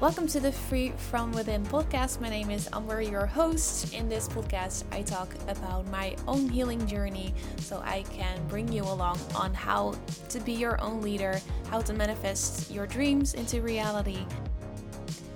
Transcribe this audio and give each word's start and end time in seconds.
Welcome 0.00 0.28
to 0.28 0.40
the 0.40 0.50
Free 0.50 0.92
From 0.96 1.30
Within 1.32 1.62
podcast. 1.62 2.22
My 2.22 2.30
name 2.30 2.50
is 2.50 2.70
Amber, 2.72 3.02
your 3.02 3.26
host. 3.26 3.92
In 3.92 4.08
this 4.08 4.28
podcast, 4.28 4.84
I 4.92 5.02
talk 5.02 5.28
about 5.46 5.86
my 5.88 6.16
own 6.26 6.48
healing 6.48 6.86
journey 6.86 7.34
so 7.58 7.82
I 7.84 8.04
can 8.10 8.38
bring 8.48 8.72
you 8.72 8.82
along 8.82 9.18
on 9.34 9.52
how 9.52 9.94
to 10.30 10.40
be 10.40 10.52
your 10.52 10.80
own 10.80 11.02
leader, 11.02 11.38
how 11.68 11.82
to 11.82 11.92
manifest 11.92 12.70
your 12.70 12.86
dreams 12.86 13.34
into 13.34 13.60
reality, 13.60 14.24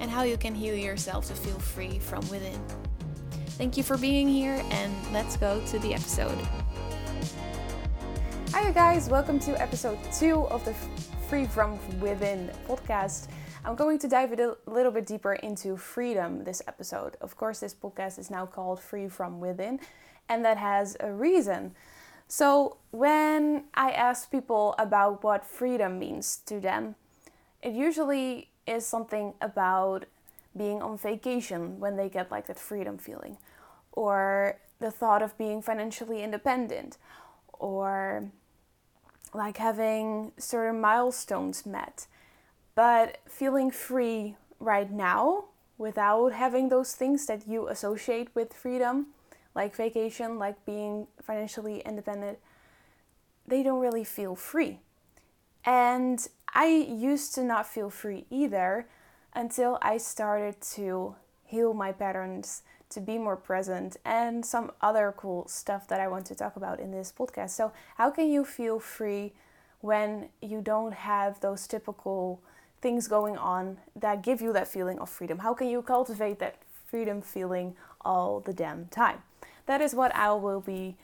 and 0.00 0.10
how 0.10 0.22
you 0.22 0.38
can 0.38 0.54
heal 0.54 0.74
yourself 0.74 1.26
to 1.26 1.34
feel 1.34 1.58
free 1.58 1.98
from 1.98 2.26
within. 2.30 2.58
Thank 3.58 3.76
you 3.76 3.82
for 3.82 3.98
being 3.98 4.26
here, 4.26 4.64
and 4.70 4.94
let's 5.12 5.36
go 5.36 5.62
to 5.66 5.78
the 5.80 5.92
episode. 5.92 6.38
Hi, 8.52 8.66
you 8.66 8.72
guys, 8.72 9.10
welcome 9.10 9.38
to 9.40 9.60
episode 9.60 9.98
two 10.10 10.46
of 10.46 10.64
the 10.64 10.72
Free 11.28 11.44
From 11.44 11.78
Within 12.00 12.50
podcast. 12.66 13.28
I'm 13.66 13.76
going 13.76 13.98
to 14.00 14.08
dive 14.08 14.38
a 14.38 14.56
little 14.66 14.92
bit 14.92 15.06
deeper 15.06 15.32
into 15.32 15.78
freedom 15.78 16.44
this 16.44 16.60
episode. 16.68 17.16
Of 17.22 17.38
course, 17.38 17.60
this 17.60 17.74
podcast 17.74 18.18
is 18.18 18.30
now 18.30 18.44
called 18.44 18.78
Free 18.78 19.08
From 19.08 19.40
Within, 19.40 19.80
and 20.28 20.44
that 20.44 20.58
has 20.58 20.98
a 21.00 21.10
reason. 21.10 21.74
So, 22.28 22.76
when 22.90 23.64
I 23.72 23.90
ask 23.92 24.30
people 24.30 24.74
about 24.78 25.24
what 25.24 25.46
freedom 25.46 25.98
means 25.98 26.36
to 26.44 26.60
them, 26.60 26.96
it 27.62 27.72
usually 27.72 28.50
is 28.66 28.86
something 28.86 29.32
about 29.40 30.04
being 30.54 30.82
on 30.82 30.98
vacation 30.98 31.80
when 31.80 31.96
they 31.96 32.10
get 32.10 32.30
like 32.30 32.46
that 32.48 32.58
freedom 32.58 32.98
feeling, 32.98 33.38
or 33.92 34.58
the 34.78 34.90
thought 34.90 35.22
of 35.22 35.38
being 35.38 35.62
financially 35.62 36.22
independent, 36.22 36.98
or 37.54 38.30
like 39.32 39.56
having 39.56 40.32
certain 40.36 40.82
milestones 40.82 41.64
met 41.64 42.06
but 42.74 43.18
feeling 43.28 43.70
free 43.70 44.36
right 44.58 44.90
now 44.90 45.44
without 45.78 46.32
having 46.32 46.68
those 46.68 46.92
things 46.92 47.26
that 47.26 47.46
you 47.46 47.68
associate 47.68 48.28
with 48.34 48.52
freedom, 48.52 49.08
like 49.54 49.74
vacation, 49.74 50.38
like 50.38 50.64
being 50.64 51.06
financially 51.22 51.80
independent, 51.80 52.38
they 53.46 53.62
don't 53.62 53.80
really 53.80 54.04
feel 54.04 54.34
free. 54.34 54.80
And 55.64 56.26
I 56.52 56.66
used 56.66 57.34
to 57.34 57.42
not 57.42 57.66
feel 57.66 57.90
free 57.90 58.26
either 58.30 58.86
until 59.34 59.78
I 59.82 59.98
started 59.98 60.60
to 60.74 61.16
heal 61.44 61.74
my 61.74 61.92
patterns, 61.92 62.62
to 62.90 63.00
be 63.00 63.18
more 63.18 63.36
present, 63.36 63.96
and 64.04 64.44
some 64.44 64.70
other 64.80 65.12
cool 65.16 65.48
stuff 65.48 65.88
that 65.88 66.00
I 66.00 66.08
want 66.08 66.26
to 66.26 66.34
talk 66.34 66.56
about 66.56 66.80
in 66.80 66.92
this 66.92 67.12
podcast. 67.16 67.50
So, 67.50 67.72
how 67.96 68.10
can 68.10 68.30
you 68.30 68.44
feel 68.44 68.78
free 68.78 69.32
when 69.80 70.28
you 70.40 70.60
don't 70.60 70.94
have 70.94 71.40
those 71.40 71.66
typical 71.66 72.40
things 72.84 73.08
going 73.08 73.38
on 73.38 73.78
that 73.96 74.22
give 74.22 74.42
you 74.42 74.52
that 74.52 74.68
feeling 74.68 74.98
of 74.98 75.08
freedom? 75.08 75.38
How 75.38 75.54
can 75.54 75.68
you 75.68 75.80
cultivate 75.80 76.38
that 76.40 76.56
freedom 76.84 77.22
feeling 77.22 77.76
all 78.02 78.40
the 78.40 78.52
damn 78.52 78.88
time? 78.88 79.22
That 79.64 79.80
is 79.80 79.94
what 79.94 80.14
I 80.14 80.34
will 80.34 80.60
be 80.60 80.98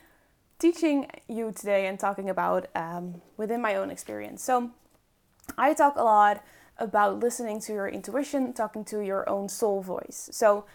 teaching 0.59 1.07
you 1.27 1.51
today 1.51 1.87
and 1.87 1.99
talking 1.99 2.29
about 2.29 2.67
um, 2.75 3.23
within 3.35 3.63
my 3.63 3.73
own 3.75 3.89
experience. 3.89 4.43
So, 4.43 4.69
I 5.57 5.73
talk 5.73 5.95
a 5.95 6.03
lot 6.03 6.43
about 6.77 7.19
listening 7.19 7.59
to 7.61 7.73
your 7.73 7.87
intuition, 7.87 8.53
talking 8.53 8.85
to 8.85 8.99
your 8.99 9.27
own 9.27 9.49
soul 9.49 9.81
voice. 9.81 10.29
So, 10.31 10.65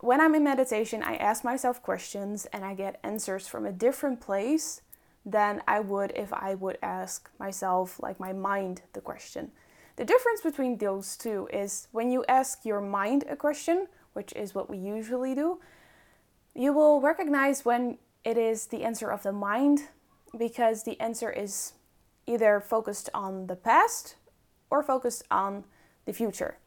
when 0.00 0.20
I'm 0.20 0.34
in 0.34 0.42
meditation, 0.42 1.04
I 1.04 1.14
ask 1.16 1.44
myself 1.44 1.80
questions 1.84 2.46
and 2.52 2.64
I 2.64 2.74
get 2.74 2.98
answers 3.04 3.46
from 3.46 3.64
a 3.64 3.70
different 3.70 4.20
place 4.20 4.82
than 5.24 5.62
I 5.68 5.78
would 5.78 6.12
if 6.16 6.32
I 6.32 6.56
would 6.56 6.78
ask 6.82 7.30
myself, 7.38 8.00
like 8.02 8.18
my 8.18 8.32
mind, 8.32 8.82
the 8.92 9.00
question. 9.00 9.52
The 9.98 10.04
difference 10.04 10.42
between 10.42 10.78
those 10.78 11.16
two 11.16 11.48
is 11.52 11.88
when 11.90 12.12
you 12.12 12.24
ask 12.28 12.64
your 12.64 12.80
mind 12.80 13.24
a 13.28 13.34
question, 13.34 13.88
which 14.12 14.32
is 14.34 14.54
what 14.54 14.70
we 14.70 14.78
usually 14.78 15.34
do, 15.34 15.58
you 16.54 16.72
will 16.72 17.00
recognize 17.00 17.64
when 17.64 17.98
it 18.22 18.38
is 18.38 18.66
the 18.66 18.84
answer 18.84 19.10
of 19.10 19.24
the 19.24 19.32
mind 19.32 19.88
because 20.38 20.84
the 20.84 21.00
answer 21.00 21.32
is 21.32 21.72
either 22.28 22.60
focused 22.60 23.10
on 23.12 23.48
the 23.48 23.56
past 23.56 24.14
or 24.70 24.84
focused 24.84 25.24
on 25.32 25.64
the 26.04 26.12
future. 26.12 26.58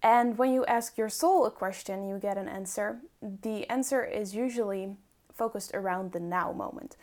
And 0.00 0.38
when 0.38 0.52
you 0.52 0.64
ask 0.66 0.96
your 0.96 1.08
soul 1.08 1.46
a 1.46 1.50
question, 1.50 2.06
you 2.06 2.20
get 2.20 2.38
an 2.38 2.46
answer. 2.46 3.00
The 3.20 3.68
answer 3.68 4.04
is 4.04 4.36
usually 4.36 4.96
focused 5.34 5.72
around 5.74 6.12
the 6.12 6.20
now 6.20 6.52
moment. 6.52 6.96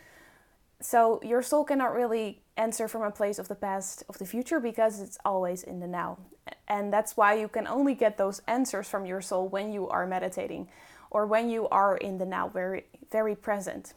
So 0.80 1.20
your 1.22 1.42
soul 1.42 1.64
cannot 1.64 1.92
really 1.92 2.40
answer 2.58 2.88
from 2.88 3.02
a 3.02 3.10
place 3.10 3.38
of 3.38 3.48
the 3.48 3.54
past 3.54 4.04
of 4.08 4.18
the 4.18 4.26
future 4.26 4.60
because 4.60 5.00
it's 5.00 5.18
always 5.24 5.62
in 5.62 5.80
the 5.80 5.86
now. 5.86 6.18
And 6.66 6.92
that's 6.92 7.16
why 7.16 7.34
you 7.34 7.48
can 7.48 7.66
only 7.66 7.94
get 7.94 8.18
those 8.18 8.42
answers 8.46 8.88
from 8.88 9.06
your 9.06 9.20
soul 9.22 9.48
when 9.48 9.72
you 9.72 9.88
are 9.88 10.06
meditating 10.06 10.68
or 11.10 11.26
when 11.26 11.48
you 11.48 11.68
are 11.68 11.96
in 11.96 12.18
the 12.18 12.26
now 12.26 12.48
very 12.48 12.84
very 13.10 13.34
present. 13.34 13.94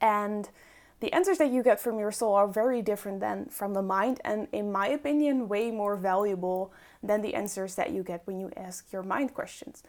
And 0.00 0.48
the 1.00 1.12
answers 1.12 1.38
that 1.38 1.50
you 1.50 1.62
get 1.62 1.80
from 1.80 1.98
your 1.98 2.12
soul 2.12 2.34
are 2.34 2.48
very 2.48 2.80
different 2.80 3.20
than 3.20 3.46
from 3.46 3.74
the 3.74 3.82
mind 3.82 4.20
and 4.24 4.48
in 4.52 4.72
my 4.72 4.88
opinion 4.88 5.48
way 5.48 5.70
more 5.70 5.96
valuable 5.96 6.72
than 7.02 7.20
the 7.20 7.34
answers 7.34 7.74
that 7.74 7.90
you 7.90 8.02
get 8.02 8.22
when 8.26 8.40
you 8.40 8.50
ask 8.56 8.92
your 8.92 9.02
mind 9.02 9.34
questions. 9.34 9.82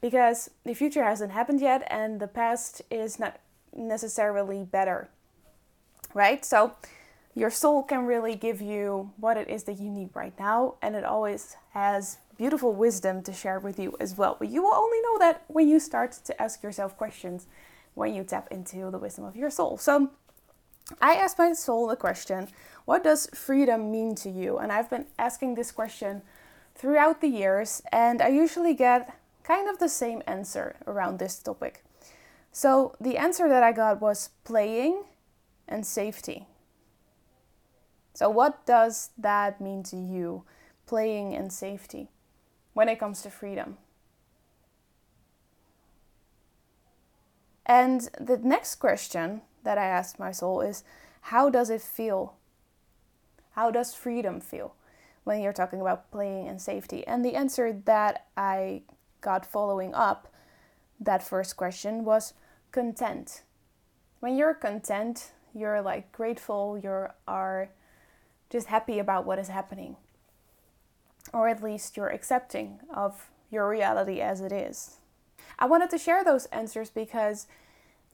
Because 0.00 0.50
the 0.64 0.74
future 0.74 1.04
hasn't 1.04 1.32
happened 1.32 1.60
yet 1.60 1.86
and 1.90 2.20
the 2.20 2.28
past 2.28 2.82
is 2.90 3.18
not 3.18 3.40
necessarily 3.74 4.62
better, 4.62 5.10
right? 6.14 6.44
So 6.44 6.74
your 7.34 7.50
soul 7.50 7.82
can 7.82 8.06
really 8.06 8.34
give 8.34 8.60
you 8.60 9.12
what 9.16 9.36
it 9.36 9.48
is 9.48 9.64
that 9.64 9.78
you 9.78 9.88
need 9.90 10.10
right 10.14 10.36
now, 10.38 10.74
and 10.82 10.96
it 10.96 11.04
always 11.04 11.56
has 11.72 12.18
beautiful 12.36 12.72
wisdom 12.72 13.22
to 13.22 13.32
share 13.32 13.60
with 13.60 13.78
you 13.78 13.96
as 14.00 14.16
well. 14.16 14.36
But 14.38 14.48
you 14.48 14.62
will 14.62 14.74
only 14.74 15.00
know 15.02 15.18
that 15.18 15.44
when 15.48 15.68
you 15.68 15.78
start 15.78 16.12
to 16.24 16.42
ask 16.42 16.62
yourself 16.62 16.96
questions, 16.96 17.46
when 17.94 18.14
you 18.14 18.24
tap 18.24 18.48
into 18.50 18.90
the 18.90 18.98
wisdom 18.98 19.24
of 19.24 19.36
your 19.36 19.50
soul. 19.50 19.76
So 19.76 20.10
I 21.00 21.14
asked 21.14 21.38
my 21.38 21.52
soul 21.52 21.86
the 21.86 21.96
question, 21.96 22.48
What 22.84 23.04
does 23.04 23.28
freedom 23.34 23.90
mean 23.92 24.14
to 24.16 24.30
you? 24.30 24.58
And 24.58 24.72
I've 24.72 24.90
been 24.90 25.06
asking 25.18 25.54
this 25.54 25.70
question 25.70 26.22
throughout 26.74 27.20
the 27.20 27.28
years, 27.28 27.82
and 27.92 28.22
I 28.22 28.28
usually 28.28 28.74
get 28.74 29.16
kind 29.44 29.68
of 29.68 29.78
the 29.78 29.88
same 29.88 30.22
answer 30.26 30.76
around 30.86 31.18
this 31.18 31.38
topic. 31.38 31.84
So 32.52 32.96
the 33.00 33.16
answer 33.16 33.48
that 33.48 33.62
I 33.62 33.72
got 33.72 34.00
was 34.00 34.30
playing 34.44 35.04
and 35.70 35.86
safety. 35.86 36.46
So, 38.12 38.28
what 38.28 38.66
does 38.66 39.10
that 39.16 39.60
mean 39.60 39.82
to 39.84 39.96
you, 39.96 40.44
playing 40.86 41.34
and 41.34 41.52
safety, 41.52 42.08
when 42.74 42.88
it 42.88 42.98
comes 42.98 43.22
to 43.22 43.30
freedom? 43.30 43.78
And 47.64 48.10
the 48.20 48.36
next 48.36 48.74
question 48.76 49.42
that 49.62 49.78
I 49.78 49.84
asked 49.84 50.18
my 50.18 50.32
soul 50.32 50.60
is 50.60 50.82
how 51.22 51.50
does 51.50 51.70
it 51.70 51.80
feel? 51.80 52.34
How 53.52 53.70
does 53.70 53.94
freedom 53.94 54.40
feel 54.40 54.74
when 55.24 55.40
you're 55.40 55.52
talking 55.52 55.80
about 55.80 56.10
playing 56.10 56.48
and 56.48 56.60
safety? 56.60 57.06
And 57.06 57.24
the 57.24 57.36
answer 57.36 57.72
that 57.72 58.26
I 58.36 58.82
got 59.20 59.46
following 59.46 59.94
up 59.94 60.28
that 60.98 61.22
first 61.22 61.56
question 61.56 62.04
was 62.04 62.34
content. 62.72 63.42
When 64.20 64.36
you're 64.36 64.54
content, 64.54 65.32
you're 65.54 65.82
like 65.82 66.12
grateful, 66.12 66.78
you 66.78 67.06
are 67.26 67.70
just 68.50 68.66
happy 68.68 68.98
about 68.98 69.26
what 69.26 69.38
is 69.38 69.48
happening. 69.48 69.96
Or 71.32 71.48
at 71.48 71.62
least 71.62 71.96
you're 71.96 72.08
accepting 72.08 72.80
of 72.92 73.30
your 73.50 73.68
reality 73.68 74.20
as 74.20 74.40
it 74.40 74.52
is. 74.52 74.96
I 75.58 75.66
wanted 75.66 75.90
to 75.90 75.98
share 75.98 76.24
those 76.24 76.46
answers 76.46 76.90
because 76.90 77.46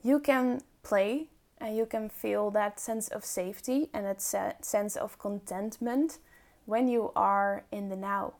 you 0.03 0.19
can 0.19 0.61
play 0.83 1.27
and 1.59 1.75
you 1.75 1.85
can 1.85 2.09
feel 2.09 2.51
that 2.51 2.79
sense 2.79 3.07
of 3.07 3.25
safety 3.25 3.89
and 3.93 4.05
that 4.05 4.21
sense 4.21 4.95
of 4.95 5.17
contentment 5.17 6.19
when 6.65 6.87
you 6.87 7.11
are 7.15 7.63
in 7.71 7.89
the 7.89 7.95
now. 7.95 8.33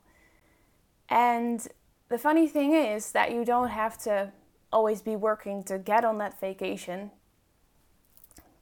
And 1.09 1.67
the 2.09 2.17
funny 2.17 2.47
thing 2.47 2.73
is 2.73 3.11
that 3.13 3.31
you 3.31 3.45
don't 3.45 3.69
have 3.69 3.97
to 3.99 4.31
always 4.71 5.01
be 5.01 5.15
working 5.15 5.63
to 5.63 5.79
get 5.79 6.03
on 6.03 6.17
that 6.17 6.39
vacation, 6.39 7.11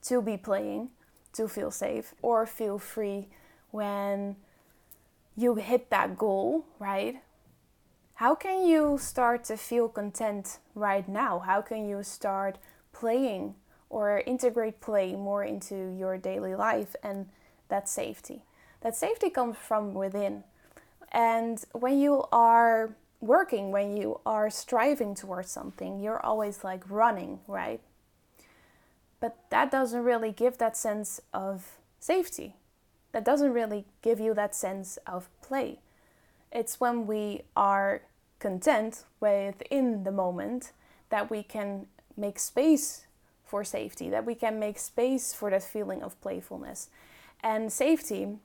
to 0.05 0.21
be 0.21 0.37
playing, 0.37 0.89
to 1.33 1.47
feel 1.47 1.71
safe, 1.71 2.13
or 2.21 2.45
feel 2.45 2.77
free 2.79 3.27
when 3.71 4.35
you 5.35 5.55
hit 5.55 5.89
that 5.89 6.17
goal, 6.17 6.65
right? 6.79 7.21
How 8.15 8.33
can 8.33 8.65
you 8.65 8.97
start 8.97 9.43
to 9.45 9.57
feel 9.57 9.89
content 9.89 10.59
right 10.73 11.07
now? 11.07 11.39
How 11.39 11.61
can 11.61 11.87
you 11.89 12.01
start 12.03 12.57
playing 12.93 13.55
or 13.89 14.19
integrate 14.25 14.79
play 14.79 15.15
more 15.15 15.43
into 15.43 15.93
your 15.97 16.17
daily 16.17 16.55
life 16.55 16.95
and 17.03 17.27
that 17.67 17.89
safety? 17.89 18.43
That 18.81 18.95
safety 18.95 19.29
comes 19.29 19.57
from 19.57 19.93
within. 19.93 20.43
And 21.11 21.63
when 21.73 21.99
you 21.99 22.23
are 22.31 22.95
working, 23.19 23.71
when 23.71 23.97
you 23.97 24.21
are 24.25 24.49
striving 24.49 25.15
towards 25.15 25.49
something, 25.51 25.99
you're 25.99 26.25
always 26.25 26.63
like 26.63 26.89
running, 26.89 27.39
right? 27.47 27.81
But 29.25 29.38
that 29.50 29.72
doesn't 29.72 30.04
really 30.04 30.31
give 30.31 30.60
that 30.60 30.77
sense 30.77 31.19
of 31.33 31.80
safety. 32.00 32.57
That 33.12 33.25
doesn't 33.25 33.54
really 33.54 33.86
give 34.04 34.19
you 34.19 34.36
that 34.36 34.54
sense 34.54 35.00
of 35.07 35.30
play. 35.42 35.80
It's 36.51 36.80
when 36.80 37.07
we 37.07 37.42
are 37.56 38.04
content 38.38 39.04
within 39.19 40.04
the 40.04 40.12
moment 40.12 40.74
that 41.10 41.31
we 41.31 41.42
can 41.42 41.88
make 42.16 42.38
space 42.38 43.07
for 43.44 43.63
safety, 43.63 44.12
that 44.12 44.25
we 44.27 44.36
can 44.36 44.60
make 44.60 44.77
space 44.77 45.33
for 45.33 45.50
that 45.50 45.63
feeling 45.63 46.04
of 46.04 46.22
playfulness. 46.22 46.89
And 47.42 47.74
safety 47.74 48.38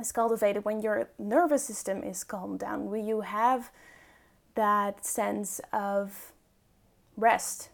is 0.00 0.10
cultivated 0.10 0.64
when 0.64 0.82
your 0.82 1.10
nervous 1.16 1.62
system 1.62 2.02
is 2.02 2.24
calmed 2.24 2.58
down, 2.58 2.90
when 2.90 3.06
you 3.06 3.20
have 3.20 3.70
that 4.56 5.06
sense 5.06 5.60
of 5.72 6.32
rest. 7.16 7.68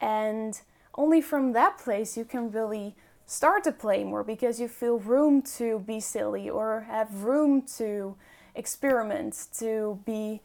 And 0.00 0.60
only 1.00 1.22
from 1.22 1.52
that 1.52 1.78
place 1.78 2.14
you 2.14 2.26
can 2.26 2.50
really 2.50 2.94
start 3.24 3.64
to 3.64 3.72
play 3.72 4.04
more 4.04 4.22
because 4.22 4.60
you 4.60 4.68
feel 4.68 4.98
room 4.98 5.40
to 5.40 5.78
be 5.86 5.98
silly 5.98 6.50
or 6.50 6.82
have 6.90 7.24
room 7.24 7.62
to 7.62 8.14
experiment, 8.54 9.46
to 9.58 9.98
be 10.04 10.42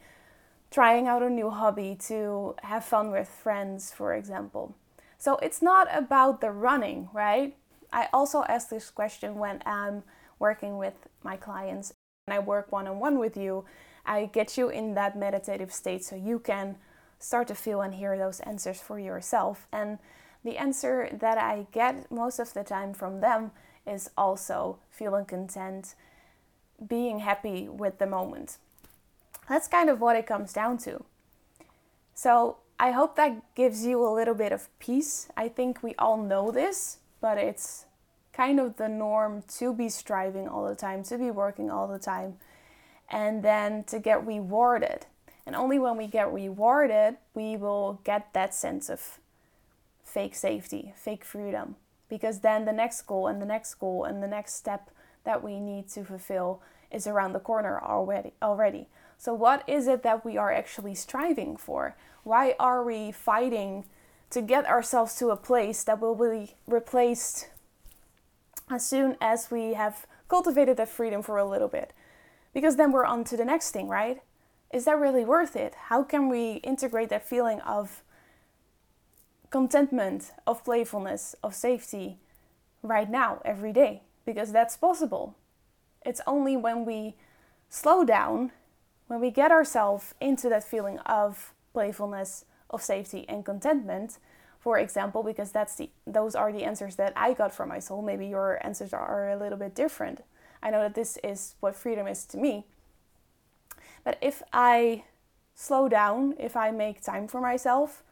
trying 0.70 1.06
out 1.06 1.22
a 1.22 1.28
new 1.28 1.50
hobby, 1.50 1.94
to 2.00 2.54
have 2.62 2.82
fun 2.82 3.10
with 3.10 3.28
friends, 3.28 3.92
for 3.92 4.14
example. 4.14 4.74
So 5.18 5.36
it's 5.42 5.60
not 5.60 5.88
about 5.94 6.40
the 6.40 6.50
running, 6.50 7.10
right? 7.12 7.54
I 7.92 8.08
also 8.14 8.42
ask 8.48 8.70
this 8.70 8.88
question 8.88 9.34
when 9.34 9.62
I'm 9.66 10.04
working 10.38 10.78
with 10.78 10.94
my 11.22 11.36
clients 11.36 11.92
and 12.26 12.34
I 12.34 12.38
work 12.38 12.72
one 12.72 12.86
on 12.86 12.98
one 12.98 13.18
with 13.18 13.36
you. 13.36 13.66
I 14.06 14.30
get 14.32 14.56
you 14.56 14.70
in 14.70 14.94
that 14.94 15.18
meditative 15.18 15.70
state 15.70 16.02
so 16.02 16.16
you 16.16 16.38
can 16.38 16.76
start 17.18 17.46
to 17.48 17.54
feel 17.54 17.82
and 17.82 17.94
hear 17.94 18.16
those 18.16 18.40
answers 18.40 18.80
for 18.80 18.98
yourself. 18.98 19.66
And 19.70 19.98
the 20.46 20.58
answer 20.58 21.10
that 21.12 21.38
I 21.38 21.66
get 21.72 22.10
most 22.10 22.38
of 22.38 22.54
the 22.54 22.62
time 22.62 22.94
from 22.94 23.20
them 23.20 23.50
is 23.86 24.10
also 24.16 24.78
feeling 24.90 25.24
content, 25.24 25.94
being 26.86 27.18
happy 27.18 27.68
with 27.68 27.98
the 27.98 28.06
moment. 28.06 28.58
That's 29.48 29.68
kind 29.68 29.90
of 29.90 30.00
what 30.00 30.16
it 30.16 30.26
comes 30.26 30.52
down 30.52 30.78
to. 30.78 31.04
So 32.14 32.58
I 32.78 32.92
hope 32.92 33.16
that 33.16 33.54
gives 33.54 33.84
you 33.84 34.06
a 34.06 34.12
little 34.12 34.34
bit 34.34 34.52
of 34.52 34.68
peace. 34.78 35.28
I 35.36 35.48
think 35.48 35.82
we 35.82 35.94
all 35.98 36.16
know 36.16 36.50
this, 36.50 36.98
but 37.20 37.38
it's 37.38 37.86
kind 38.32 38.60
of 38.60 38.76
the 38.76 38.88
norm 38.88 39.42
to 39.58 39.72
be 39.72 39.88
striving 39.88 40.46
all 40.46 40.68
the 40.68 40.74
time, 40.74 41.02
to 41.04 41.18
be 41.18 41.30
working 41.30 41.70
all 41.70 41.88
the 41.88 41.98
time, 41.98 42.34
and 43.10 43.42
then 43.42 43.82
to 43.84 43.98
get 43.98 44.24
rewarded. 44.26 45.06
And 45.44 45.56
only 45.56 45.78
when 45.78 45.96
we 45.96 46.06
get 46.06 46.32
rewarded, 46.32 47.16
we 47.34 47.56
will 47.56 48.00
get 48.04 48.32
that 48.32 48.54
sense 48.54 48.88
of 48.88 49.18
fake 50.16 50.34
safety, 50.34 50.94
fake 50.96 51.26
freedom. 51.26 51.76
Because 52.08 52.40
then 52.40 52.64
the 52.64 52.72
next 52.72 53.02
goal 53.02 53.26
and 53.26 53.42
the 53.42 53.44
next 53.44 53.74
goal 53.74 54.04
and 54.04 54.22
the 54.22 54.26
next 54.26 54.54
step 54.54 54.90
that 55.24 55.44
we 55.44 55.60
need 55.60 55.88
to 55.88 56.04
fulfill 56.04 56.62
is 56.90 57.06
around 57.06 57.34
the 57.34 57.38
corner 57.38 57.78
already 57.78 58.32
already. 58.40 58.88
So 59.18 59.34
what 59.34 59.62
is 59.68 59.86
it 59.86 60.02
that 60.04 60.24
we 60.24 60.38
are 60.38 60.50
actually 60.50 60.94
striving 60.94 61.58
for? 61.58 61.96
Why 62.22 62.54
are 62.58 62.82
we 62.82 63.12
fighting 63.12 63.84
to 64.30 64.40
get 64.40 64.64
ourselves 64.64 65.16
to 65.16 65.28
a 65.28 65.36
place 65.36 65.84
that 65.84 66.00
will 66.00 66.14
be 66.14 66.54
replaced 66.66 67.50
as 68.70 68.86
soon 68.86 69.18
as 69.20 69.50
we 69.50 69.74
have 69.74 70.06
cultivated 70.28 70.78
that 70.78 70.88
freedom 70.88 71.20
for 71.20 71.36
a 71.36 71.44
little 71.44 71.68
bit? 71.68 71.92
Because 72.54 72.76
then 72.76 72.90
we're 72.90 73.04
on 73.04 73.22
to 73.24 73.36
the 73.36 73.44
next 73.44 73.72
thing, 73.72 73.86
right? 73.86 74.22
Is 74.72 74.86
that 74.86 74.98
really 74.98 75.26
worth 75.26 75.56
it? 75.56 75.74
How 75.88 76.02
can 76.02 76.30
we 76.30 76.54
integrate 76.64 77.10
that 77.10 77.28
feeling 77.28 77.60
of 77.60 78.02
contentment, 79.50 80.32
of 80.46 80.64
playfulness, 80.64 81.34
of 81.42 81.54
safety 81.54 82.18
right 82.82 83.10
now, 83.10 83.40
every 83.44 83.72
day, 83.72 84.02
because 84.24 84.52
that's 84.52 84.76
possible. 84.76 85.36
It's 86.04 86.20
only 86.26 86.56
when 86.56 86.84
we 86.84 87.16
slow 87.68 88.04
down, 88.04 88.52
when 89.06 89.20
we 89.20 89.30
get 89.30 89.50
ourselves 89.50 90.14
into 90.20 90.48
that 90.48 90.64
feeling 90.64 90.98
of 91.00 91.52
playfulness, 91.72 92.44
of 92.70 92.82
safety, 92.82 93.26
and 93.28 93.44
contentment. 93.44 94.18
For 94.58 94.78
example, 94.78 95.22
because 95.22 95.52
that's 95.52 95.76
the 95.76 95.90
those 96.06 96.34
are 96.34 96.52
the 96.52 96.64
answers 96.64 96.96
that 96.96 97.12
I 97.14 97.34
got 97.34 97.54
from 97.54 97.68
my 97.68 97.78
soul. 97.78 98.02
Maybe 98.02 98.26
your 98.26 98.64
answers 98.66 98.92
are 98.92 99.30
a 99.30 99.36
little 99.36 99.58
bit 99.58 99.74
different. 99.74 100.22
I 100.62 100.70
know 100.70 100.80
that 100.80 100.94
this 100.94 101.18
is 101.22 101.54
what 101.60 101.76
freedom 101.76 102.06
is 102.08 102.24
to 102.26 102.36
me. 102.36 102.64
But 104.02 104.18
if 104.20 104.42
I 104.52 105.04
slow 105.54 105.88
down, 105.88 106.34
if 106.38 106.56
I 106.56 106.70
make 106.70 107.00
time 107.02 107.28
for 107.28 107.40
myself, 107.40 108.02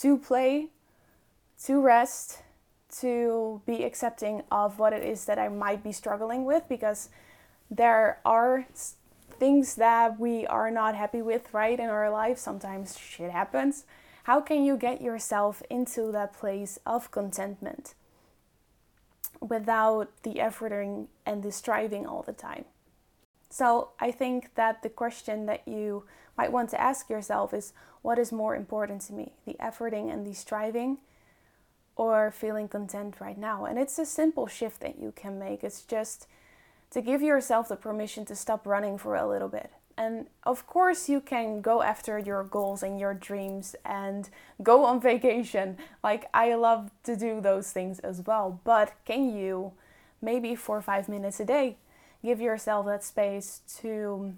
to 0.00 0.18
play, 0.18 0.68
to 1.64 1.80
rest, 1.80 2.42
to 3.00 3.60
be 3.66 3.84
accepting 3.84 4.42
of 4.50 4.78
what 4.78 4.92
it 4.92 5.02
is 5.02 5.24
that 5.26 5.38
I 5.38 5.48
might 5.48 5.82
be 5.82 5.92
struggling 5.92 6.44
with 6.44 6.68
because 6.68 7.10
there 7.70 8.20
are 8.24 8.66
things 9.38 9.74
that 9.76 10.18
we 10.18 10.46
are 10.46 10.70
not 10.70 10.94
happy 10.94 11.22
with, 11.22 11.52
right, 11.52 11.78
in 11.78 11.88
our 11.88 12.10
life. 12.10 12.38
Sometimes 12.38 12.98
shit 12.98 13.30
happens. 13.30 13.84
How 14.24 14.40
can 14.40 14.64
you 14.64 14.76
get 14.76 15.00
yourself 15.00 15.62
into 15.70 16.12
that 16.12 16.32
place 16.32 16.78
of 16.84 17.10
contentment 17.10 17.94
without 19.40 20.10
the 20.22 20.34
efforting 20.34 21.06
and 21.24 21.42
the 21.42 21.52
striving 21.52 22.06
all 22.06 22.22
the 22.22 22.32
time? 22.32 22.64
So, 23.50 23.90
I 23.98 24.10
think 24.10 24.54
that 24.56 24.82
the 24.82 24.90
question 24.90 25.46
that 25.46 25.66
you 25.66 26.04
might 26.36 26.52
want 26.52 26.70
to 26.70 26.80
ask 26.80 27.08
yourself 27.08 27.54
is 27.54 27.72
what 28.02 28.18
is 28.18 28.30
more 28.30 28.54
important 28.54 29.00
to 29.02 29.12
me, 29.12 29.32
the 29.46 29.56
efforting 29.60 30.12
and 30.12 30.26
the 30.26 30.34
striving, 30.34 30.98
or 31.96 32.30
feeling 32.30 32.68
content 32.68 33.16
right 33.20 33.38
now? 33.38 33.64
And 33.64 33.78
it's 33.78 33.98
a 33.98 34.06
simple 34.06 34.46
shift 34.46 34.80
that 34.80 34.98
you 34.98 35.12
can 35.16 35.38
make. 35.38 35.64
It's 35.64 35.82
just 35.82 36.26
to 36.90 37.02
give 37.02 37.20
yourself 37.22 37.68
the 37.68 37.76
permission 37.76 38.24
to 38.26 38.36
stop 38.36 38.66
running 38.66 38.98
for 38.98 39.16
a 39.16 39.28
little 39.28 39.48
bit. 39.48 39.70
And 39.98 40.26
of 40.44 40.64
course, 40.66 41.08
you 41.08 41.20
can 41.20 41.60
go 41.60 41.82
after 41.82 42.18
your 42.20 42.44
goals 42.44 42.84
and 42.84 43.00
your 43.00 43.14
dreams 43.14 43.74
and 43.84 44.30
go 44.62 44.84
on 44.84 45.00
vacation. 45.12 45.76
Like, 46.04 46.28
I 46.32 46.54
love 46.54 46.90
to 47.02 47.16
do 47.16 47.40
those 47.40 47.72
things 47.72 47.98
as 47.98 48.22
well. 48.24 48.60
But 48.62 48.92
can 49.04 49.36
you, 49.36 49.72
maybe 50.22 50.54
for 50.54 50.80
five 50.80 51.08
minutes 51.08 51.40
a 51.40 51.44
day, 51.44 51.76
give 52.28 52.42
yourself 52.42 52.84
that 52.84 53.02
space 53.02 53.62
to 53.80 54.34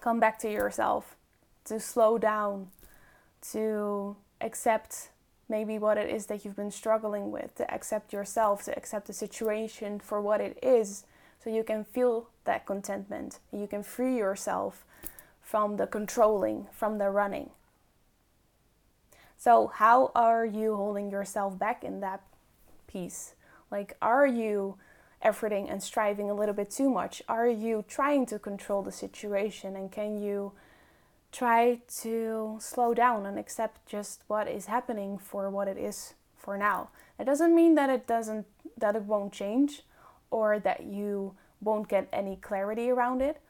come 0.00 0.18
back 0.18 0.38
to 0.38 0.50
yourself, 0.50 1.14
to 1.62 1.78
slow 1.78 2.16
down, 2.16 2.68
to 3.52 4.16
accept 4.40 5.10
maybe 5.46 5.78
what 5.78 5.98
it 5.98 6.08
is 6.08 6.24
that 6.24 6.42
you've 6.42 6.56
been 6.56 6.70
struggling 6.70 7.30
with, 7.30 7.54
to 7.54 7.70
accept 7.70 8.14
yourself, 8.14 8.64
to 8.64 8.74
accept 8.78 9.06
the 9.08 9.12
situation 9.12 10.00
for 10.00 10.22
what 10.22 10.40
it 10.40 10.58
is, 10.62 11.04
so 11.44 11.50
you 11.50 11.62
can 11.62 11.84
feel 11.84 12.30
that 12.44 12.64
contentment. 12.64 13.40
You 13.52 13.66
can 13.66 13.82
free 13.82 14.16
yourself 14.16 14.86
from 15.42 15.76
the 15.76 15.86
controlling, 15.86 16.66
from 16.72 16.96
the 16.96 17.10
running. 17.10 17.50
So, 19.36 19.66
how 19.66 20.12
are 20.14 20.46
you 20.46 20.76
holding 20.76 21.10
yourself 21.10 21.58
back 21.58 21.84
in 21.84 22.00
that 22.00 22.22
piece? 22.86 23.34
Like, 23.70 23.98
are 24.00 24.26
you 24.26 24.76
efforting 25.24 25.70
and 25.70 25.82
striving 25.82 26.30
a 26.30 26.34
little 26.34 26.54
bit 26.54 26.70
too 26.70 26.90
much? 26.90 27.22
Are 27.28 27.48
you 27.48 27.84
trying 27.88 28.26
to 28.26 28.38
control 28.38 28.82
the 28.82 28.92
situation 28.92 29.76
and 29.76 29.90
can 29.90 30.20
you 30.20 30.52
try 31.32 31.80
to 32.02 32.56
slow 32.60 32.94
down 32.94 33.26
and 33.26 33.38
accept 33.38 33.86
just 33.86 34.22
what 34.26 34.48
is 34.48 34.66
happening 34.66 35.18
for 35.18 35.50
what 35.50 35.68
it 35.68 35.76
is 35.76 36.14
for 36.36 36.56
now? 36.56 36.90
It 37.18 37.24
doesn't 37.24 37.54
mean 37.54 37.74
that 37.74 37.90
it 37.90 38.06
doesn't 38.06 38.46
that 38.78 38.96
it 38.96 39.02
won't 39.02 39.32
change 39.32 39.82
or 40.30 40.58
that 40.58 40.84
you 40.84 41.34
won't 41.60 41.88
get 41.88 42.08
any 42.12 42.36
clarity 42.36 42.90
around 42.90 43.22
it. 43.22 43.40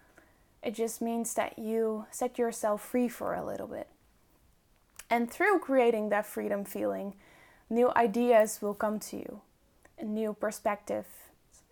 It 0.63 0.75
just 0.75 1.01
means 1.01 1.35
that 1.35 1.59
you 1.59 2.07
set 2.11 2.39
yourself 2.39 2.83
free 2.83 3.09
for 3.09 3.35
a 3.35 3.45
little 3.45 3.67
bit. 3.67 3.89
And 5.09 5.31
through 5.31 5.61
creating 5.61 6.09
that 6.09 6.27
freedom 6.27 6.65
feeling, 6.65 7.15
new 7.71 7.93
ideas 7.95 8.61
will 8.61 8.75
come 8.75 8.99
to 9.01 9.17
you, 9.17 9.41
a 9.99 10.05
new 10.05 10.33
perspective, 10.33 11.07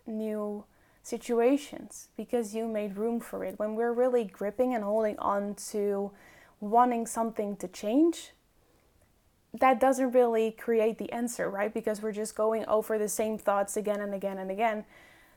new 0.07 0.65
situations 1.03 2.09
because 2.17 2.55
you 2.55 2.67
made 2.67 2.97
room 2.97 3.19
for 3.19 3.43
it. 3.43 3.59
When 3.59 3.75
we're 3.75 3.93
really 3.93 4.23
gripping 4.23 4.73
and 4.73 4.83
holding 4.83 5.17
on 5.19 5.55
to 5.71 6.11
wanting 6.59 7.05
something 7.05 7.55
to 7.57 7.67
change, 7.67 8.31
that 9.53 9.79
doesn't 9.79 10.11
really 10.11 10.51
create 10.51 10.97
the 10.97 11.11
answer, 11.11 11.49
right? 11.49 11.73
Because 11.73 12.01
we're 12.01 12.11
just 12.11 12.35
going 12.35 12.65
over 12.65 12.97
the 12.97 13.07
same 13.07 13.37
thoughts 13.37 13.77
again 13.77 14.01
and 14.01 14.13
again 14.13 14.37
and 14.37 14.51
again, 14.51 14.85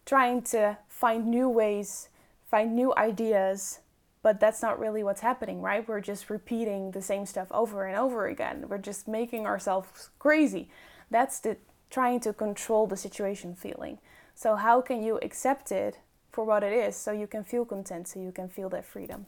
trying 0.07 0.43
to 0.43 0.79
find 0.89 1.27
new 1.27 1.49
ways, 1.49 2.09
find 2.51 2.75
new 2.75 2.95
ideas, 2.97 3.81
but 4.23 4.41
that's 4.41 4.63
not 4.63 4.79
really 4.79 5.05
what's 5.05 5.21
happening, 5.21 5.63
right? 5.63 5.87
We're 5.87 6.01
just 6.01 6.31
repeating 6.31 6.91
the 6.91 7.03
same 7.03 7.27
stuff 7.27 7.49
over 7.51 7.87
and 7.87 7.97
over 7.97 8.27
again. 8.27 8.65
We're 8.69 8.79
just 8.79 9.07
making 9.07 9.47
ourselves 9.47 10.11
crazy. 10.19 10.71
That's 11.11 11.41
the 11.41 11.57
trying 11.91 12.21
to 12.21 12.33
control 12.33 12.87
the 12.87 12.97
situation 12.97 13.55
feeling. 13.55 13.99
So, 14.39 14.55
how 14.55 14.81
can 14.81 15.03
you 15.03 15.19
accept 15.21 15.73
it 15.73 15.99
for 16.31 16.45
what 16.45 16.63
it 16.63 16.73
is 16.73 16.95
so 16.95 17.11
you 17.11 17.27
can 17.27 17.43
feel 17.43 17.65
content, 17.65 18.07
so 18.07 18.21
you 18.21 18.31
can 18.31 18.49
feel 18.49 18.69
that 18.69 18.85
freedom? 18.85 19.27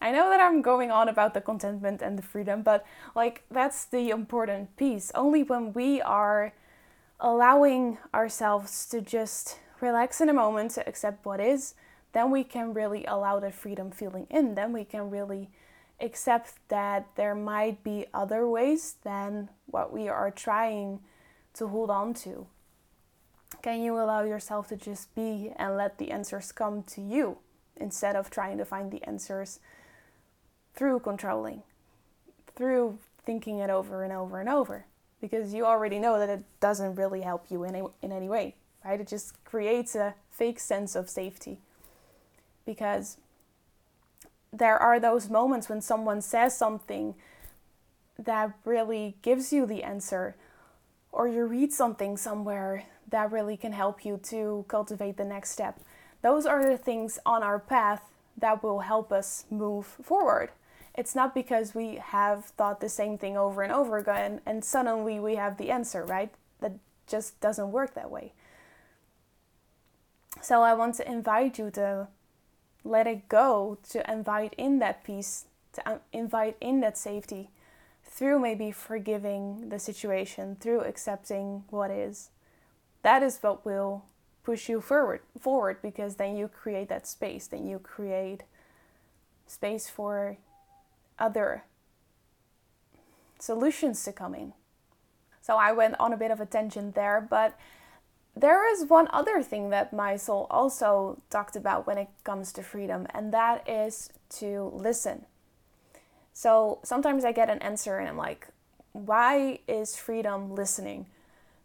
I 0.00 0.10
know 0.10 0.28
that 0.28 0.40
I'm 0.40 0.60
going 0.60 0.90
on 0.90 1.08
about 1.08 1.34
the 1.34 1.40
contentment 1.40 2.02
and 2.02 2.18
the 2.18 2.22
freedom, 2.24 2.62
but 2.62 2.84
like 3.14 3.44
that's 3.48 3.84
the 3.84 4.10
important 4.10 4.76
piece. 4.76 5.12
Only 5.14 5.44
when 5.44 5.72
we 5.72 6.02
are 6.02 6.52
allowing 7.20 7.98
ourselves 8.12 8.86
to 8.86 9.00
just 9.00 9.60
relax 9.80 10.20
in 10.20 10.28
a 10.28 10.34
moment 10.34 10.72
to 10.72 10.88
accept 10.88 11.24
what 11.24 11.38
is, 11.38 11.74
then 12.12 12.32
we 12.32 12.42
can 12.42 12.74
really 12.74 13.04
allow 13.04 13.38
that 13.38 13.54
freedom 13.54 13.92
feeling 13.92 14.26
in. 14.30 14.56
Then 14.56 14.72
we 14.72 14.84
can 14.84 15.10
really 15.10 15.48
accept 16.00 16.54
that 16.70 17.06
there 17.14 17.36
might 17.36 17.84
be 17.84 18.06
other 18.12 18.48
ways 18.48 18.96
than 19.04 19.48
what 19.66 19.92
we 19.92 20.08
are 20.08 20.32
trying 20.32 20.98
to 21.54 21.68
hold 21.68 21.88
on 21.88 22.14
to. 22.14 22.48
Can 23.62 23.82
you 23.82 23.98
allow 23.98 24.22
yourself 24.22 24.68
to 24.68 24.76
just 24.76 25.14
be 25.14 25.52
and 25.56 25.76
let 25.76 25.98
the 25.98 26.10
answers 26.10 26.50
come 26.52 26.82
to 26.84 27.00
you 27.00 27.38
instead 27.76 28.16
of 28.16 28.30
trying 28.30 28.58
to 28.58 28.64
find 28.64 28.90
the 28.90 29.02
answers 29.04 29.60
through 30.74 31.00
controlling, 31.00 31.62
through 32.54 32.98
thinking 33.24 33.58
it 33.58 33.68
over 33.68 34.02
and 34.02 34.12
over 34.12 34.40
and 34.40 34.48
over? 34.48 34.86
Because 35.20 35.52
you 35.52 35.66
already 35.66 35.98
know 35.98 36.18
that 36.18 36.30
it 36.30 36.42
doesn't 36.60 36.94
really 36.94 37.20
help 37.20 37.46
you 37.50 37.64
in, 37.64 37.86
in 38.00 38.12
any 38.12 38.28
way, 38.28 38.54
right? 38.82 39.00
It 39.00 39.08
just 39.08 39.44
creates 39.44 39.94
a 39.94 40.14
fake 40.30 40.58
sense 40.58 40.96
of 40.96 41.10
safety. 41.10 41.58
Because 42.64 43.18
there 44.52 44.78
are 44.78 44.98
those 44.98 45.28
moments 45.28 45.68
when 45.68 45.82
someone 45.82 46.22
says 46.22 46.56
something 46.56 47.14
that 48.18 48.52
really 48.64 49.16
gives 49.22 49.52
you 49.52 49.66
the 49.66 49.82
answer, 49.82 50.34
or 51.12 51.28
you 51.28 51.44
read 51.44 51.72
something 51.72 52.16
somewhere 52.16 52.84
that 53.08 53.32
really 53.32 53.56
can 53.56 53.72
help 53.72 54.04
you 54.04 54.18
to 54.22 54.64
cultivate 54.68 55.16
the 55.16 55.24
next 55.24 55.50
step. 55.50 55.80
Those 56.22 56.46
are 56.46 56.64
the 56.64 56.78
things 56.78 57.18
on 57.26 57.42
our 57.42 57.58
path 57.58 58.02
that 58.36 58.62
will 58.62 58.80
help 58.80 59.12
us 59.12 59.44
move 59.50 59.86
forward. 59.86 60.50
It's 60.94 61.14
not 61.14 61.34
because 61.34 61.74
we 61.74 61.96
have 61.96 62.44
thought 62.44 62.80
the 62.80 62.88
same 62.88 63.16
thing 63.18 63.36
over 63.36 63.62
and 63.62 63.72
over 63.72 63.98
again 63.98 64.40
and 64.46 64.64
suddenly 64.64 65.18
we 65.18 65.36
have 65.36 65.56
the 65.56 65.70
answer, 65.70 66.04
right? 66.04 66.32
That 66.60 66.72
just 67.06 67.40
doesn't 67.40 67.72
work 67.72 67.94
that 67.94 68.10
way. 68.10 68.32
So 70.42 70.62
I 70.62 70.74
want 70.74 70.94
to 70.96 71.10
invite 71.10 71.58
you 71.58 71.70
to 71.72 72.08
let 72.84 73.06
it 73.06 73.28
go, 73.28 73.78
to 73.90 74.10
invite 74.10 74.54
in 74.56 74.78
that 74.78 75.04
peace, 75.04 75.46
to 75.74 75.90
um, 75.90 76.00
invite 76.12 76.56
in 76.60 76.80
that 76.80 76.96
safety 76.96 77.50
through 78.20 78.38
maybe 78.38 78.70
forgiving 78.70 79.70
the 79.70 79.78
situation, 79.78 80.54
through 80.60 80.82
accepting 80.82 81.64
what 81.70 81.90
is. 81.90 82.28
That 83.02 83.22
is 83.22 83.38
what 83.40 83.64
will 83.64 84.04
push 84.42 84.68
you 84.68 84.82
forward 84.82 85.22
forward 85.40 85.78
because 85.80 86.16
then 86.16 86.36
you 86.36 86.46
create 86.46 86.90
that 86.90 87.06
space, 87.06 87.46
then 87.46 87.66
you 87.66 87.78
create 87.78 88.42
space 89.46 89.88
for 89.88 90.36
other 91.18 91.64
solutions 93.38 94.04
to 94.04 94.12
come 94.12 94.34
in. 94.34 94.52
So 95.40 95.56
I 95.56 95.72
went 95.72 95.98
on 95.98 96.12
a 96.12 96.18
bit 96.18 96.30
of 96.30 96.40
a 96.40 96.46
tangent 96.46 96.94
there, 96.94 97.26
but 97.30 97.58
there 98.36 98.70
is 98.70 98.84
one 98.84 99.08
other 99.14 99.42
thing 99.42 99.70
that 99.70 99.94
my 99.94 100.16
soul 100.16 100.46
also 100.50 101.22
talked 101.30 101.56
about 101.56 101.86
when 101.86 101.96
it 101.96 102.08
comes 102.22 102.52
to 102.52 102.62
freedom, 102.62 103.06
and 103.14 103.32
that 103.32 103.66
is 103.66 104.10
to 104.40 104.70
listen. 104.74 105.24
So 106.40 106.78
sometimes 106.82 107.26
I 107.26 107.32
get 107.32 107.50
an 107.50 107.58
answer 107.58 107.98
and 107.98 108.08
I'm 108.08 108.16
like, 108.16 108.48
why 108.92 109.58
is 109.68 109.94
freedom 109.94 110.54
listening? 110.54 111.04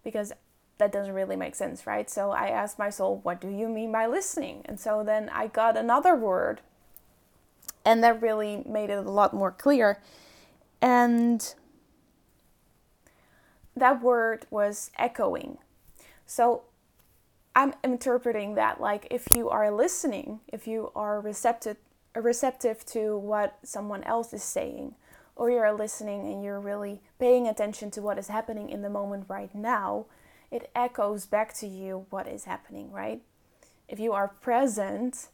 Because 0.03 0.33
that 0.79 0.91
doesn't 0.91 1.13
really 1.13 1.37
make 1.37 1.55
sense, 1.55 1.87
right? 1.87 2.09
So 2.09 2.31
I 2.31 2.49
asked 2.49 2.77
my 2.77 2.89
soul, 2.89 3.21
what 3.23 3.39
do 3.39 3.47
you 3.47 3.69
mean 3.69 3.93
by 3.93 4.05
listening? 4.05 4.63
And 4.65 4.77
so 4.77 5.01
then 5.01 5.29
I 5.29 5.47
got 5.47 5.77
another 5.77 6.13
word, 6.13 6.59
and 7.85 8.03
that 8.03 8.21
really 8.21 8.63
made 8.67 8.89
it 8.89 8.97
a 8.97 9.09
lot 9.09 9.33
more 9.33 9.49
clear. 9.49 10.01
And 10.81 11.55
that 13.77 14.01
word 14.01 14.45
was 14.49 14.91
echoing. 14.97 15.57
So 16.25 16.63
I'm 17.55 17.75
interpreting 17.81 18.55
that 18.55 18.81
like 18.81 19.07
if 19.09 19.33
you 19.33 19.49
are 19.49 19.71
listening, 19.71 20.41
if 20.49 20.67
you 20.67 20.91
are 20.97 21.21
receptive 21.21 21.77
receptive 22.21 22.85
to 22.87 23.17
what 23.17 23.57
someone 23.63 24.03
else 24.03 24.33
is 24.33 24.43
saying, 24.43 24.95
or 25.35 25.49
you're 25.49 25.71
listening 25.73 26.31
and 26.31 26.43
you're 26.43 26.59
really 26.59 27.01
paying 27.19 27.47
attention 27.47 27.91
to 27.91 28.01
what 28.01 28.17
is 28.17 28.27
happening 28.27 28.69
in 28.69 28.81
the 28.81 28.89
moment 28.89 29.25
right 29.27 29.53
now, 29.53 30.05
it 30.51 30.69
echoes 30.75 31.25
back 31.25 31.53
to 31.55 31.67
you 31.67 32.05
what 32.09 32.27
is 32.27 32.45
happening, 32.45 32.91
right? 32.91 33.21
If 33.87 33.99
you 33.99 34.13
are 34.13 34.27
present 34.27 35.27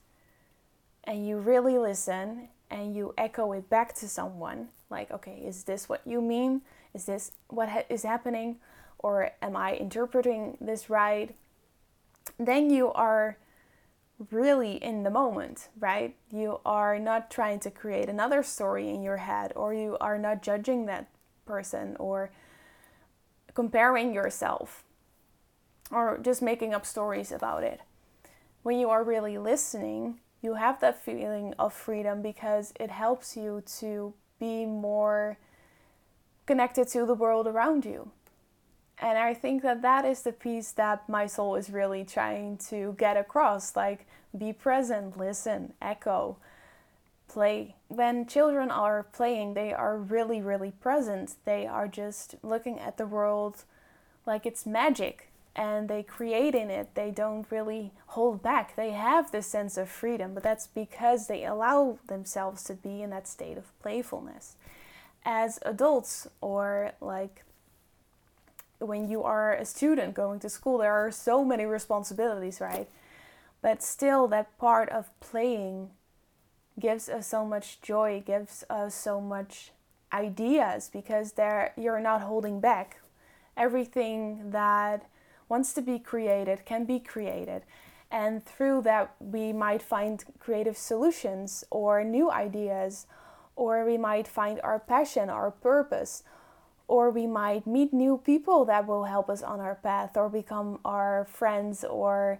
and 1.04 1.28
you 1.28 1.38
really 1.38 1.78
listen 1.78 2.50
and 2.70 2.96
you 2.96 3.14
echo 3.18 3.52
it 3.52 3.70
back 3.70 3.94
to 3.96 4.08
someone, 4.08 4.70
like, 4.90 5.12
okay, 5.12 5.44
is 5.46 5.64
this 5.64 5.88
what 5.88 6.02
you 6.06 6.22
mean? 6.22 6.62
Is 6.94 7.06
this 7.06 7.32
what 7.48 7.70
ha- 7.70 7.84
is 7.90 8.04
happening? 8.04 8.58
or 9.02 9.32
am 9.42 9.56
I 9.56 9.76
interpreting 9.76 10.58
this 10.62 10.90
right? 10.90 11.36
Then 12.38 12.70
you 12.70 12.92
are 12.94 13.38
really 14.30 14.74
in 14.74 15.04
the 15.04 15.10
moment, 15.10 15.70
right? 15.80 16.16
You 16.32 16.60
are 16.66 17.00
not 17.00 17.32
trying 17.32 17.60
to 17.62 17.72
create 17.72 18.10
another 18.10 18.44
story 18.44 18.90
in 18.90 19.01
your 19.01 19.18
head, 19.18 19.54
or 19.56 19.74
you 19.74 19.98
are 20.00 20.18
not 20.18 20.42
judging 20.42 20.86
that 20.86 21.08
person 21.46 21.96
or 22.00 22.32
comparing 23.54 24.13
yourself 24.13 24.84
or 25.92 26.18
just 26.18 26.42
making 26.42 26.74
up 26.74 26.86
stories 26.86 27.32
about 27.32 27.63
it. 27.63 27.82
When 28.63 28.80
you 28.80 28.90
are 28.90 29.04
really 29.04 29.38
listening, 29.38 30.20
you 30.42 30.54
have 30.56 30.80
that 30.80 31.04
feeling 31.04 31.54
of 31.60 31.74
freedom 31.74 32.22
because 32.22 32.74
it 32.80 32.92
helps 32.92 33.36
you 33.36 33.63
to 33.80 34.13
be 34.40 34.66
more 34.66 35.38
connected 36.46 36.88
to 36.90 37.06
the 37.06 37.13
world 37.13 37.48
around 37.48 37.86
you. 37.86 38.12
And 39.01 39.17
I 39.17 39.34
think 39.34 39.63
that 39.63 39.81
that 39.81 40.05
is 40.05 40.22
the 40.22 40.31
piece 40.31 40.72
that 40.74 41.10
my 41.10 41.25
soul 41.25 41.55
is 41.55 41.72
really 41.72 42.05
trying 42.05 42.58
to 42.70 42.96
get 43.00 43.17
across 43.17 43.75
like, 43.75 44.05
be 44.38 44.53
present, 44.53 45.17
listen, 45.17 45.74
echo, 45.81 46.38
play. 47.27 47.75
When 47.88 48.27
children 48.27 48.70
are 48.70 49.03
playing, 49.03 49.55
they 49.55 49.74
are 49.74 49.98
really, 49.98 50.39
really 50.39 50.72
present. 50.72 51.36
They 51.46 51.65
are 51.65 51.88
just 51.88 52.36
looking 52.43 52.79
at 52.79 52.98
the 52.98 53.08
world 53.08 53.63
like 54.27 54.46
it's 54.46 54.65
magic 54.67 55.29
and 55.55 55.89
they 55.89 56.03
create 56.03 56.53
in 56.53 56.70
it. 56.70 56.93
They 56.93 57.12
don't 57.12 57.50
really 57.50 57.91
hold 58.08 58.41
back. 58.43 58.75
They 58.75 58.91
have 58.91 59.31
this 59.31 59.48
sense 59.48 59.77
of 59.77 59.89
freedom, 59.89 60.34
but 60.34 60.43
that's 60.43 60.67
because 60.67 61.27
they 61.27 61.43
allow 61.43 61.98
themselves 62.08 62.63
to 62.65 62.75
be 62.75 63.01
in 63.01 63.10
that 63.10 63.27
state 63.27 63.58
of 63.58 63.77
playfulness. 63.81 64.55
As 65.25 65.60
adults, 65.63 66.27
or 66.39 66.93
like 67.01 67.43
when 68.82 69.08
you 69.08 69.24
are 69.24 69.54
a 69.54 69.66
student 69.66 70.14
going 70.14 70.40
to 70.40 70.50
school, 70.50 70.80
there 70.80 70.92
are 70.92 71.12
so 71.12 71.46
many 71.46 71.66
responsibilities, 71.66 72.60
right? 72.60 72.90
But 73.62 73.84
still, 73.84 74.28
that 74.30 74.58
part 74.58 74.90
of 74.90 75.10
playing 75.20 75.92
gives 76.80 77.08
us 77.08 77.28
so 77.28 77.46
much 77.46 77.82
joy, 77.82 78.24
gives 78.26 78.64
us 78.70 78.96
so 78.96 79.22
much 79.22 79.72
ideas 80.12 80.90
because 80.92 81.34
there 81.34 81.74
you're 81.78 82.00
not 82.00 82.22
holding 82.22 82.60
back. 82.60 83.02
Everything 83.56 84.52
that 84.52 85.06
wants 85.48 85.74
to 85.74 85.82
be 85.82 86.00
created 86.00 86.66
can 86.66 86.86
be 86.86 87.00
created. 87.00 87.64
And 88.10 88.44
through 88.44 88.82
that, 88.82 89.16
we 89.20 89.54
might 89.54 89.82
find 89.82 90.24
creative 90.40 90.78
solutions 90.78 91.64
or 91.70 92.04
new 92.04 92.30
ideas, 92.32 93.08
or 93.56 93.86
we 93.86 93.98
might 93.98 94.28
find 94.28 94.60
our 94.62 94.80
passion, 94.80 95.30
our 95.30 95.52
purpose, 95.52 96.24
or 96.92 97.10
we 97.10 97.26
might 97.26 97.66
meet 97.66 97.94
new 97.94 98.18
people 98.18 98.66
that 98.66 98.86
will 98.86 99.06
help 99.06 99.30
us 99.30 99.42
on 99.42 99.62
our 99.62 99.76
path 99.76 100.18
or 100.18 100.28
become 100.28 100.78
our 100.84 101.26
friends 101.32 101.86
or 101.86 102.38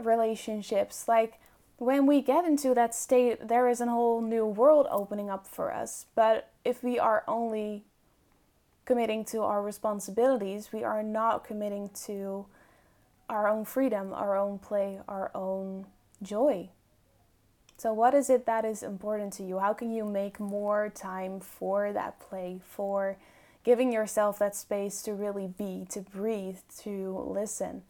relationships. 0.00 1.08
Like 1.08 1.40
when 1.78 2.06
we 2.06 2.22
get 2.22 2.44
into 2.44 2.72
that 2.72 2.94
state, 2.94 3.48
there 3.48 3.68
is 3.68 3.80
a 3.80 3.86
whole 3.86 4.20
new 4.20 4.46
world 4.46 4.86
opening 4.92 5.28
up 5.28 5.44
for 5.44 5.74
us. 5.74 6.06
But 6.14 6.52
if 6.64 6.84
we 6.84 7.00
are 7.00 7.24
only 7.26 7.82
committing 8.84 9.24
to 9.24 9.42
our 9.42 9.60
responsibilities, 9.60 10.70
we 10.72 10.84
are 10.84 11.02
not 11.02 11.42
committing 11.42 11.90
to 12.06 12.46
our 13.28 13.48
own 13.48 13.64
freedom, 13.64 14.12
our 14.12 14.36
own 14.36 14.60
play, 14.60 15.00
our 15.08 15.32
own 15.34 15.86
joy. 16.22 16.68
So, 17.76 17.92
what 17.92 18.14
is 18.14 18.30
it 18.30 18.46
that 18.46 18.64
is 18.64 18.84
important 18.84 19.32
to 19.34 19.42
you? 19.42 19.58
How 19.58 19.72
can 19.72 19.90
you 19.90 20.04
make 20.04 20.38
more 20.38 20.92
time 20.94 21.40
for 21.40 21.92
that 21.92 22.20
play, 22.20 22.60
for 22.64 23.16
giving 23.64 23.92
yourself 23.92 24.38
that 24.38 24.56
space 24.56 25.02
to 25.02 25.14
really 25.14 25.46
be, 25.46 25.86
to 25.90 26.00
breathe, 26.00 26.58
to 26.78 27.24
listen. 27.26 27.82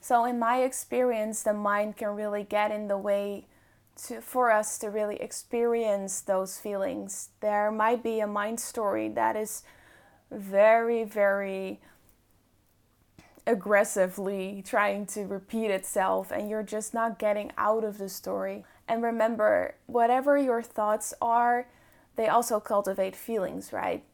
So, 0.00 0.24
in 0.24 0.38
my 0.38 0.58
experience, 0.62 1.42
the 1.42 1.52
mind 1.52 1.96
can 1.96 2.08
really 2.08 2.44
get 2.44 2.70
in 2.70 2.88
the 2.88 2.98
way 2.98 3.46
to, 4.06 4.20
for 4.20 4.50
us 4.50 4.78
to 4.78 4.88
really 4.88 5.16
experience 5.16 6.20
those 6.20 6.58
feelings. 6.58 7.30
There 7.40 7.70
might 7.70 8.02
be 8.02 8.20
a 8.20 8.26
mind 8.26 8.60
story 8.60 9.08
that 9.10 9.36
is 9.36 9.62
very, 10.30 11.04
very 11.04 11.80
aggressively 13.46 14.62
trying 14.64 15.06
to 15.06 15.22
repeat 15.22 15.70
itself, 15.70 16.30
and 16.30 16.48
you're 16.48 16.62
just 16.62 16.94
not 16.94 17.18
getting 17.18 17.50
out 17.56 17.82
of 17.82 17.98
the 17.98 18.08
story. 18.08 18.64
And 18.86 19.02
remember, 19.02 19.74
whatever 19.86 20.38
your 20.38 20.62
thoughts 20.62 21.12
are, 21.20 21.66
they 22.16 22.28
also 22.28 22.60
cultivate 22.60 23.16
feelings, 23.16 23.72
right? 23.72 24.04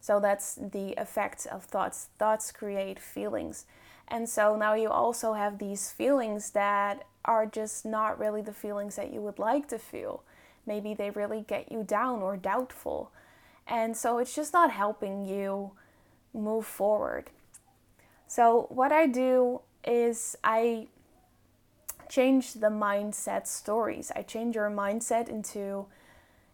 So 0.00 0.18
that's 0.18 0.54
the 0.54 0.94
effect 0.96 1.46
of 1.46 1.64
thoughts. 1.64 2.08
Thoughts 2.18 2.52
create 2.52 2.98
feelings. 2.98 3.66
And 4.08 4.28
so 4.28 4.56
now 4.56 4.74
you 4.74 4.88
also 4.88 5.34
have 5.34 5.58
these 5.58 5.92
feelings 5.92 6.50
that 6.50 7.04
are 7.24 7.46
just 7.46 7.84
not 7.84 8.18
really 8.18 8.42
the 8.42 8.52
feelings 8.52 8.96
that 8.96 9.12
you 9.12 9.20
would 9.20 9.38
like 9.38 9.68
to 9.68 9.78
feel. 9.78 10.22
Maybe 10.66 10.94
they 10.94 11.10
really 11.10 11.44
get 11.46 11.70
you 11.70 11.84
down 11.84 12.22
or 12.22 12.36
doubtful. 12.36 13.12
And 13.66 13.96
so 13.96 14.18
it's 14.18 14.34
just 14.34 14.52
not 14.52 14.72
helping 14.72 15.26
you 15.26 15.72
move 16.32 16.66
forward. 16.66 17.30
So, 18.26 18.66
what 18.68 18.92
I 18.92 19.06
do 19.06 19.60
is 19.84 20.36
I 20.44 20.86
change 22.08 22.54
the 22.54 22.68
mindset 22.68 23.46
stories. 23.46 24.12
I 24.14 24.22
change 24.22 24.54
your 24.54 24.70
mindset 24.70 25.28
into 25.28 25.86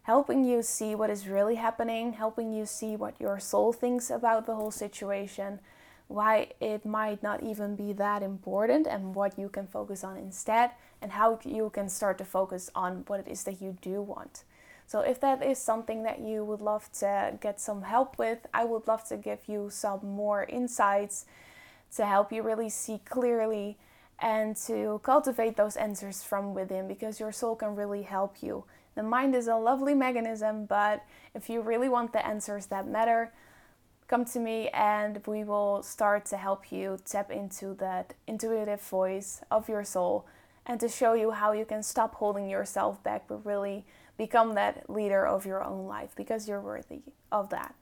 helping 0.07 0.45
you 0.45 0.63
see 0.63 0.95
what 0.95 1.09
is 1.09 1.27
really 1.27 1.55
happening, 1.55 2.13
helping 2.13 2.53
you 2.53 2.65
see 2.65 2.95
what 2.95 3.19
your 3.19 3.37
soul 3.41 3.73
thinks 3.73 4.09
about 4.09 4.45
the 4.45 4.55
whole 4.55 4.71
situation, 4.71 5.59
why 6.07 6.47
it 6.61 6.85
might 6.85 7.21
not 7.21 7.43
even 7.43 7.75
be 7.75 7.91
that 7.91 8.23
important, 8.23 8.87
and 8.87 9.13
what 9.13 9.37
you 9.37 9.49
can 9.49 9.67
focus 9.67 10.05
on 10.05 10.15
instead, 10.15 10.71
and 11.01 11.11
how 11.11 11.37
you 11.43 11.69
can 11.69 11.89
start 11.89 12.17
to 12.17 12.23
focus 12.23 12.71
on 12.73 13.03
what 13.07 13.19
it 13.19 13.27
is 13.27 13.43
that 13.43 13.61
you 13.61 13.75
do 13.81 14.01
want. 14.01 14.45
So, 14.85 15.01
if 15.01 15.19
that 15.19 15.43
is 15.43 15.59
something 15.59 16.03
that 16.03 16.21
you 16.21 16.45
would 16.45 16.61
love 16.61 16.89
to 16.99 17.37
get 17.41 17.59
some 17.59 17.81
help 17.81 18.17
with, 18.17 18.47
I 18.53 18.63
would 18.63 18.87
love 18.87 19.05
to 19.09 19.17
give 19.17 19.39
you 19.45 19.69
some 19.69 19.99
more 20.07 20.45
insights 20.45 21.25
to 21.97 22.05
help 22.05 22.31
you 22.31 22.43
really 22.43 22.69
see 22.69 23.01
clearly 23.03 23.77
and 24.19 24.55
to 24.67 25.01
cultivate 25.03 25.57
those 25.57 25.75
answers 25.75 26.23
from 26.23 26.53
within 26.53 26.87
because 26.87 27.19
your 27.19 27.33
soul 27.33 27.57
can 27.57 27.75
really 27.75 28.03
help 28.03 28.37
you. 28.41 28.63
The 28.97 29.03
mind 29.03 29.35
is 29.35 29.47
a 29.47 29.55
lovely 29.55 29.93
mechanism, 29.93 30.65
but 30.65 31.05
if 31.35 31.51
you 31.51 31.61
really 31.61 31.87
want 31.87 32.13
the 32.13 32.25
answers 32.25 32.65
that 32.65 32.87
matter, 32.87 33.31
come 34.07 34.25
to 34.25 34.39
me 34.39 34.69
and 34.69 35.21
we 35.27 35.43
will 35.43 35.83
start 35.83 36.25
to 36.25 36.37
help 36.37 36.71
you 36.71 36.97
tap 37.05 37.29
into 37.29 37.75
that 37.75 38.15
intuitive 38.25 38.81
voice 38.81 39.41
of 39.51 39.69
your 39.69 39.83
soul 39.83 40.25
and 40.65 40.79
to 40.79 40.89
show 40.89 41.13
you 41.13 41.29
how 41.29 41.51
you 41.51 41.63
can 41.63 41.83
stop 41.83 42.15
holding 42.15 42.49
yourself 42.49 43.03
back 43.03 43.27
but 43.27 43.45
really 43.45 43.85
become 44.17 44.55
that 44.55 44.89
leader 44.89 45.27
of 45.27 45.45
your 45.45 45.63
own 45.63 45.85
life 45.85 46.15
because 46.15 46.49
you're 46.49 46.59
worthy 46.59 47.01
of 47.31 47.51
that. 47.51 47.75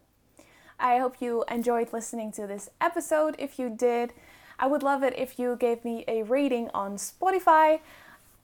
I 0.77 0.97
hope 0.97 1.21
you 1.21 1.45
enjoyed 1.49 1.93
listening 1.93 2.33
to 2.33 2.45
this 2.45 2.69
episode. 2.81 3.37
If 3.39 3.57
you 3.57 3.69
did, 3.69 4.11
I 4.59 4.67
would 4.67 4.83
love 4.83 5.01
it 5.01 5.17
if 5.17 5.39
you 5.39 5.55
gave 5.55 5.85
me 5.85 6.03
a 6.09 6.23
rating 6.23 6.69
on 6.73 6.97
Spotify 6.97 7.79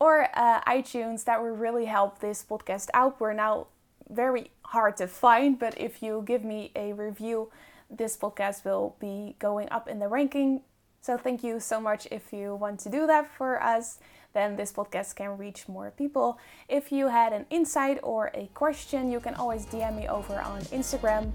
or 0.01 0.27
uh, 0.33 0.61
iTunes. 0.61 1.23
That 1.25 1.43
would 1.43 1.59
really 1.59 1.85
help 1.85 2.19
this 2.19 2.43
podcast 2.43 2.89
out. 2.95 3.21
We're 3.21 3.33
now 3.33 3.67
very 4.09 4.49
hard 4.63 4.97
to 4.97 5.07
find, 5.07 5.59
but 5.59 5.79
if 5.79 6.01
you 6.01 6.23
give 6.25 6.43
me 6.43 6.71
a 6.75 6.91
review, 6.93 7.51
this 7.87 8.17
podcast 8.17 8.65
will 8.65 8.95
be 8.99 9.35
going 9.37 9.69
up 9.69 9.87
in 9.87 9.99
the 9.99 10.07
ranking. 10.07 10.61
So 11.01 11.17
thank 11.17 11.43
you 11.43 11.59
so 11.59 11.79
much 11.79 12.07
if 12.09 12.33
you 12.33 12.55
want 12.55 12.79
to 12.79 12.89
do 12.89 13.05
that 13.05 13.29
for 13.37 13.61
us. 13.61 13.99
Then 14.33 14.55
this 14.55 14.71
podcast 14.71 15.15
can 15.15 15.37
reach 15.37 15.67
more 15.67 15.91
people. 15.91 16.39
If 16.67 16.91
you 16.91 17.07
had 17.07 17.31
an 17.31 17.45
insight 17.51 17.99
or 18.01 18.31
a 18.33 18.49
question, 18.55 19.11
you 19.11 19.19
can 19.19 19.35
always 19.35 19.67
DM 19.67 19.97
me 19.97 20.07
over 20.07 20.39
on 20.41 20.61
Instagram. 20.73 21.31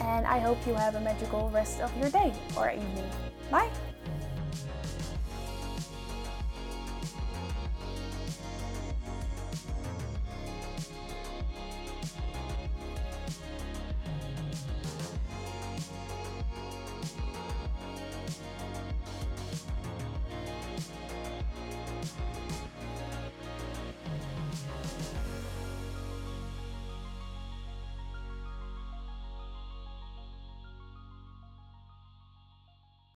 And 0.00 0.24
I 0.26 0.38
hope 0.38 0.58
you 0.66 0.74
have 0.74 0.94
a 0.94 1.00
magical 1.00 1.50
rest 1.50 1.80
of 1.80 1.94
your 1.98 2.08
day 2.08 2.32
or 2.56 2.70
evening. 2.70 3.10
Bye! 3.50 3.68